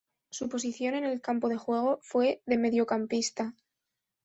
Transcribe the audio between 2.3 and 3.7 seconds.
de mediocampista.